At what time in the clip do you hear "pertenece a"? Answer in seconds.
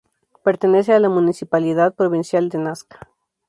0.41-0.99